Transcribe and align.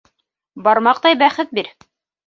Бармаҡтай 0.69 1.21
бәхет 1.23 1.57
бир. 1.61 1.75